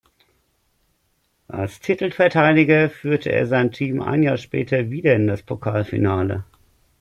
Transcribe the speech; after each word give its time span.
Als 1.47 1.79
Titelverteidiger 1.79 2.89
führte 2.89 3.31
er 3.31 3.45
sein 3.45 3.71
Team 3.71 4.01
ein 4.01 4.23
Jahr 4.23 4.37
später 4.37 4.89
wieder 4.89 5.13
in 5.13 5.27
das 5.27 5.43
Pokalfinale. 5.43 6.43